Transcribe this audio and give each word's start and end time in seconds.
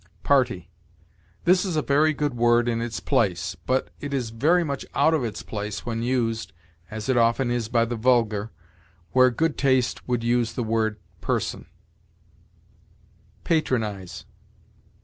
PARTY. 0.23 0.67
This 1.45 1.63
is 1.63 1.75
a 1.75 1.83
very 1.83 2.11
good 2.11 2.33
word 2.33 2.67
in 2.67 2.81
its 2.81 2.99
place, 2.99 3.55
but 3.67 3.91
it 3.99 4.15
is 4.15 4.31
very 4.31 4.63
much 4.63 4.83
out 4.95 5.13
of 5.13 5.23
its 5.23 5.43
place 5.43 5.85
when 5.85 6.01
used 6.01 6.53
as 6.89 7.07
it 7.07 7.17
often 7.17 7.51
is 7.51 7.69
by 7.69 7.85
the 7.85 7.95
vulgar 7.95 8.49
where 9.11 9.29
good 9.29 9.59
taste 9.59 10.07
would 10.07 10.23
use 10.23 10.53
the 10.53 10.63
word 10.63 10.97
person. 11.21 11.67
PATRONIZE. 13.43 14.25